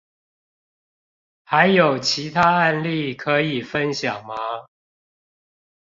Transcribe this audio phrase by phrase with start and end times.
[1.43, 4.33] 還有其他案例可以分享嗎？